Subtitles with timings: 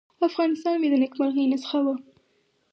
[0.27, 1.95] افغانستان مې د نیکمرغۍ نسخه وه.